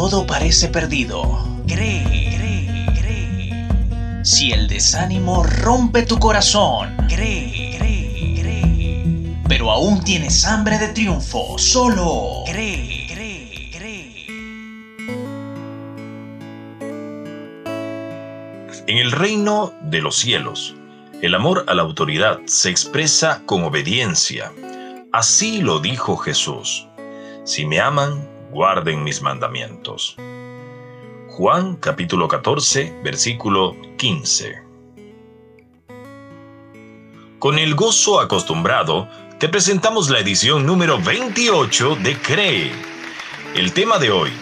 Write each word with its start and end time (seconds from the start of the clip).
todo 0.00 0.24
parece 0.24 0.68
perdido, 0.68 1.44
cree, 1.66 2.04
cree, 2.36 2.86
cree. 3.00 4.24
Si 4.24 4.52
el 4.52 4.68
desánimo 4.68 5.42
rompe 5.42 6.02
tu 6.02 6.20
corazón, 6.20 6.96
cree, 7.08 7.74
cree, 7.76 8.36
cree. 8.40 9.36
Pero 9.48 9.72
aún 9.72 10.04
tienes 10.04 10.44
hambre 10.44 10.78
de 10.78 10.86
triunfo, 10.90 11.58
solo 11.58 12.44
cree, 12.46 13.08
cree, 13.12 13.70
cree. 13.76 14.26
En 18.86 18.98
el 18.98 19.10
reino 19.10 19.72
de 19.82 20.00
los 20.00 20.14
cielos, 20.14 20.76
el 21.22 21.34
amor 21.34 21.64
a 21.66 21.74
la 21.74 21.82
autoridad 21.82 22.38
se 22.46 22.70
expresa 22.70 23.42
con 23.46 23.64
obediencia. 23.64 24.52
Así 25.12 25.60
lo 25.60 25.80
dijo 25.80 26.16
Jesús. 26.16 26.86
Si 27.42 27.66
me 27.66 27.80
aman, 27.80 28.37
guarden 28.50 29.02
mis 29.04 29.22
mandamientos. 29.22 30.16
Juan 31.28 31.76
capítulo 31.76 32.26
14, 32.28 33.00
versículo 33.04 33.76
15. 33.96 34.62
Con 37.38 37.58
el 37.58 37.74
gozo 37.74 38.20
acostumbrado, 38.20 39.08
te 39.38 39.48
presentamos 39.48 40.10
la 40.10 40.18
edición 40.18 40.66
número 40.66 40.98
28 41.00 41.96
de 41.96 42.16
Cree. 42.18 42.72
El 43.54 43.72
tema 43.72 43.98
de 43.98 44.10
hoy, 44.10 44.32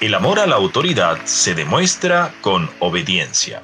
el 0.00 0.14
amor 0.14 0.38
a 0.38 0.46
la 0.46 0.56
autoridad 0.56 1.18
se 1.24 1.54
demuestra 1.54 2.34
con 2.42 2.68
obediencia. 2.80 3.62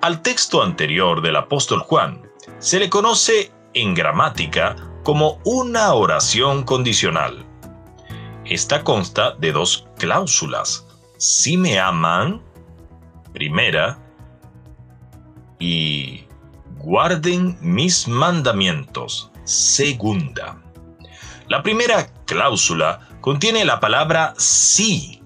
Al 0.00 0.22
texto 0.22 0.62
anterior 0.62 1.20
del 1.20 1.36
apóstol 1.36 1.80
Juan 1.80 2.22
se 2.58 2.78
le 2.78 2.88
conoce 2.88 3.52
en 3.74 3.94
gramática 3.94 4.76
como 5.04 5.38
una 5.44 5.92
oración 5.92 6.64
condicional. 6.64 7.44
Esta 8.44 8.82
consta 8.82 9.36
de 9.38 9.52
dos 9.52 9.86
cláusulas. 9.98 10.86
Si 11.18 11.56
me 11.56 11.78
aman, 11.78 12.42
primera, 13.32 13.98
y 15.58 16.24
guarden 16.78 17.56
mis 17.60 18.08
mandamientos, 18.08 19.30
segunda. 19.44 20.60
La 21.48 21.62
primera 21.62 22.06
cláusula 22.24 23.08
contiene 23.20 23.64
la 23.64 23.80
palabra 23.80 24.34
sí, 24.38 25.22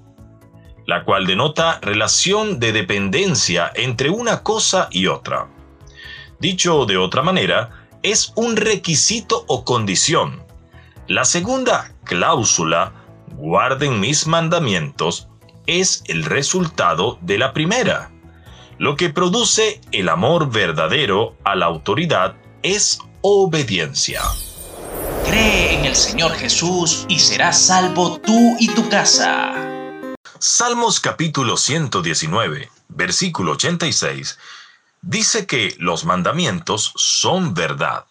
la 0.87 1.05
cual 1.05 1.27
denota 1.27 1.79
relación 1.81 2.59
de 2.59 2.73
dependencia 2.73 3.71
entre 3.75 4.11
una 4.11 4.43
cosa 4.43 4.89
y 4.91 5.07
otra. 5.07 5.49
Dicho 6.41 6.85
de 6.87 6.97
otra 6.97 7.23
manera, 7.23 7.78
es 8.03 8.33
un 8.37 8.57
requisito 8.57 9.45
o 9.49 9.65
condición. 9.65 10.43
La 11.07 11.25
segunda 11.25 11.95
cláusula, 12.05 12.93
guarden 13.37 14.01
mis 14.01 14.27
mandamientos, 14.27 15.29
es 15.67 16.03
el 16.07 16.25
resultado 16.25 17.19
de 17.23 17.39
la 17.39 17.53
primera. 17.53 18.11
Lo 18.79 18.97
que 18.97 19.11
produce 19.11 19.81
el 19.93 20.09
amor 20.09 20.51
verdadero 20.51 21.37
a 21.45 21.57
la 21.57 21.67
autoridad 21.67 22.37
es 22.63 22.99
obediencia. 23.23 24.23
Cree 25.27 25.75
en 25.75 25.85
el 25.85 25.97
Señor 25.97 26.33
Jesús 26.33 27.05
y 27.09 27.19
serás 27.19 27.61
salvo 27.61 28.19
tú 28.21 28.57
y 28.61 28.69
tu 28.69 28.89
casa. 28.89 29.53
Salmos 30.39 31.01
capítulo 31.01 31.57
119, 31.57 32.71
versículo 32.89 33.53
86 33.53 34.39
dice 35.03 35.47
que 35.47 35.75
los 35.79 36.05
mandamientos 36.05 36.93
son 36.97 37.55
verdad. 37.55 38.07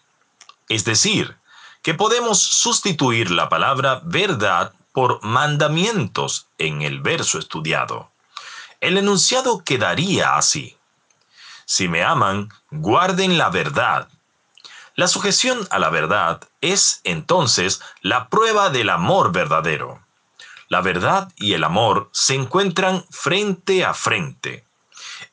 Es 0.70 0.86
decir, 0.86 1.38
que 1.82 1.94
podemos 1.94 2.42
sustituir 2.42 3.32
la 3.32 3.50
palabra 3.50 4.02
verdad 4.04 4.74
por 4.92 5.24
mandamientos 5.24 6.48
en 6.58 6.82
el 6.82 7.02
verso 7.02 7.40
estudiado. 7.40 8.12
El 8.82 8.98
enunciado 8.98 9.64
quedaría 9.64 10.36
así. 10.36 10.78
Si 11.66 11.88
me 11.88 12.04
aman, 12.04 12.50
guarden 12.72 13.38
la 13.38 13.50
verdad. 13.50 14.10
La 14.96 15.08
sujeción 15.08 15.68
a 15.70 15.80
la 15.80 15.90
verdad 15.90 16.42
es 16.62 17.02
entonces 17.04 17.82
la 18.02 18.30
prueba 18.30 18.70
del 18.70 18.90
amor 18.90 19.32
verdadero. 19.32 20.02
La 20.70 20.82
verdad 20.82 21.32
y 21.38 21.54
el 21.54 21.64
amor 21.64 22.10
se 22.12 22.36
encuentran 22.36 23.06
frente 23.10 23.86
a 23.86 23.94
frente. 23.94 24.67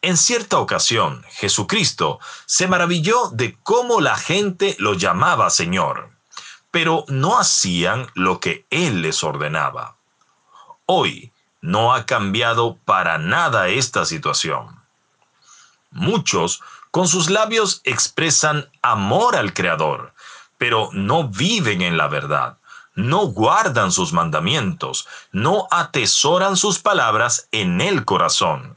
En 0.05 0.19
cierta 0.19 0.59
ocasión, 0.59 1.25
Jesucristo 1.31 2.21
se 2.45 2.69
maravilló 2.69 3.31
de 3.33 3.57
cómo 3.63 4.03
la 4.03 4.17
gente 4.17 4.77
lo 4.79 4.93
llamaba 4.93 5.49
Señor, 5.49 6.11
pero 6.71 7.07
no 7.09 7.39
hacían 7.39 8.09
lo 8.13 8.39
que 8.39 8.67
Él 8.69 9.01
les 9.01 9.25
ordenaba. 9.25 9.97
Hoy 10.85 11.33
no 11.63 11.95
ha 11.95 12.05
cambiado 12.05 12.77
para 12.85 13.17
nada 13.17 13.69
esta 13.69 14.05
situación. 14.05 14.79
Muchos 15.91 16.61
con 16.91 17.09
sus 17.09 17.31
labios 17.31 17.81
expresan 17.85 18.69
amor 18.83 19.37
al 19.37 19.55
Creador, 19.55 20.13
pero 20.59 20.91
no 20.93 21.29
viven 21.29 21.81
en 21.81 21.97
la 21.97 22.09
verdad, 22.09 22.59
no 22.95 23.29
guardan 23.29 23.91
sus 23.91 24.13
mandamientos, 24.13 25.09
no 25.33 25.67
atesoran 25.71 26.59
sus 26.59 26.79
palabras 26.79 27.49
en 27.53 27.81
el 27.81 28.05
corazón 28.05 28.77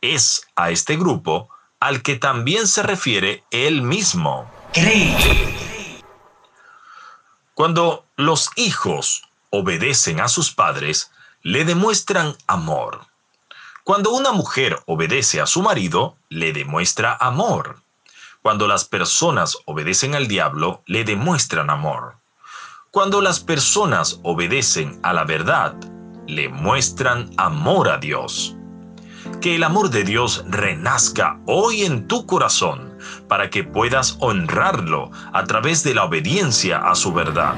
es 0.00 0.46
a 0.56 0.70
este 0.70 0.96
grupo 0.96 1.48
al 1.78 2.02
que 2.02 2.16
también 2.16 2.66
se 2.66 2.82
refiere 2.82 3.44
él 3.50 3.82
mismo. 3.82 4.50
Cuando 7.54 8.04
los 8.16 8.50
hijos 8.56 9.22
obedecen 9.50 10.20
a 10.20 10.28
sus 10.28 10.52
padres, 10.52 11.10
le 11.42 11.64
demuestran 11.64 12.36
amor. 12.46 13.06
Cuando 13.84 14.10
una 14.10 14.32
mujer 14.32 14.82
obedece 14.86 15.40
a 15.40 15.46
su 15.46 15.62
marido, 15.62 16.16
le 16.28 16.52
demuestra 16.52 17.16
amor. 17.18 17.80
Cuando 18.42 18.66
las 18.66 18.84
personas 18.84 19.58
obedecen 19.64 20.14
al 20.14 20.28
diablo, 20.28 20.82
le 20.86 21.04
demuestran 21.04 21.70
amor. 21.70 22.16
Cuando 22.90 23.20
las 23.20 23.40
personas 23.40 24.20
obedecen 24.22 25.00
a 25.02 25.12
la 25.12 25.24
verdad, 25.24 25.74
le 26.26 26.48
muestran 26.48 27.30
amor 27.36 27.88
a 27.88 27.98
Dios 27.98 28.56
que 29.40 29.56
el 29.56 29.62
amor 29.62 29.90
de 29.90 30.04
Dios 30.04 30.44
renazca 30.48 31.40
hoy 31.46 31.82
en 31.82 32.06
tu 32.06 32.26
corazón 32.26 32.96
para 33.28 33.50
que 33.50 33.64
puedas 33.64 34.16
honrarlo 34.20 35.10
a 35.32 35.44
través 35.44 35.82
de 35.84 35.94
la 35.94 36.04
obediencia 36.04 36.78
a 36.78 36.94
su 36.94 37.12
verdad. 37.12 37.54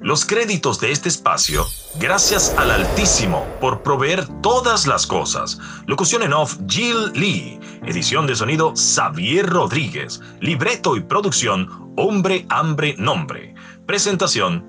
Los 0.00 0.24
créditos 0.24 0.78
de 0.78 0.92
este 0.92 1.08
espacio, 1.08 1.66
gracias 1.98 2.54
al 2.56 2.70
Altísimo 2.70 3.44
por 3.60 3.82
proveer 3.82 4.24
todas 4.40 4.86
las 4.86 5.04
cosas. 5.04 5.58
Locución 5.86 6.22
en 6.22 6.32
off 6.32 6.56
Jill 6.68 7.12
Lee. 7.14 7.58
Edición 7.84 8.28
de 8.28 8.36
sonido 8.36 8.72
Xavier 8.76 9.46
Rodríguez. 9.46 10.20
Libreto 10.40 10.96
y 10.96 11.00
producción 11.00 11.92
Hombre, 11.96 12.46
Hambre, 12.50 12.94
Nombre. 12.98 13.56
Presentación 13.84 14.64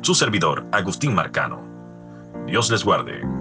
su 0.00 0.14
servidor 0.14 0.66
Agustín 0.72 1.14
Marcano. 1.14 1.60
Dios 2.46 2.70
les 2.70 2.82
guarde. 2.82 3.37